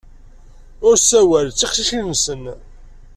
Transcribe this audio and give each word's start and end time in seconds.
Ur 0.87 0.95
ssawal 0.99 1.45
ed 1.47 1.55
teqcicin-nsen. 1.55 2.43